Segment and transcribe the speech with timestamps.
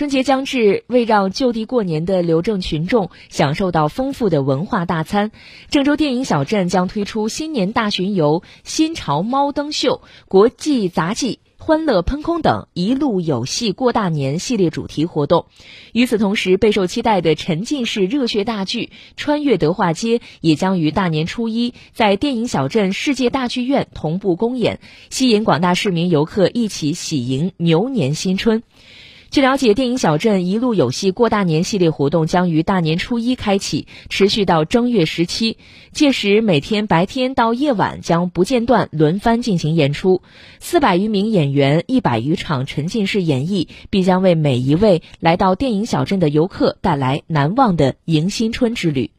[0.00, 5.30] 春节将至，为让就地过年的邮政群众享受到丰富的文化大餐，
[5.68, 11.40] 郑州电影小镇将推出新年大巡游、新潮猫灯秀、国际杂技。
[11.58, 15.44] 欢乐喷空等一路有戏过大年系列主题活动。
[15.92, 18.86] 与此同时，备受期待的沉浸式热血大剧
[19.18, 24.80] 《穿越德化街》也将于大年初一在电影小镇世界大剧院同步公演，
[25.10, 28.62] 吸引广大市民游客一起喜迎牛年新春。
[29.30, 35.56] 据了解，电影小镇一路有戏过大年系列活动将于大年初一开启，持续到正月十七。
[35.92, 40.22] 届时，每天白天到夜晚将不间断轮番进行演出，
[40.58, 49.12] 四百余名演员、一百余场沉浸式演绎，必将为每一位来到电影小镇的游客带来难忘的迎新春之旅。